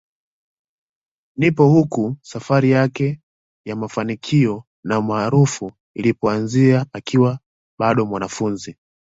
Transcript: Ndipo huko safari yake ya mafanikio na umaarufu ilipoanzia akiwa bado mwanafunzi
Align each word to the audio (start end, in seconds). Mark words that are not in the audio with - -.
Ndipo 1.37 1.67
huko 1.69 2.17
safari 2.21 2.71
yake 2.71 3.19
ya 3.67 3.75
mafanikio 3.75 4.63
na 4.85 4.99
umaarufu 4.99 5.71
ilipoanzia 5.95 6.85
akiwa 6.93 7.39
bado 7.79 8.05
mwanafunzi 8.05 8.77